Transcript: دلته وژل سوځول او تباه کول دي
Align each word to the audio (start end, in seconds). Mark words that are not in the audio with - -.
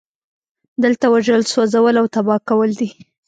دلته 0.83 1.05
وژل 1.13 1.41
سوځول 1.51 1.95
او 2.01 2.05
تباه 2.13 2.37
کول 2.47 2.69
دي 2.79 2.89